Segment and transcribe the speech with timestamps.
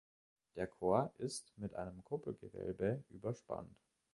[0.55, 3.77] Der Chor ist mit einem Kuppelgewölbe überspannt.